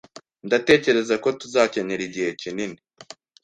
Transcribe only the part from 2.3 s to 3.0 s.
kinini.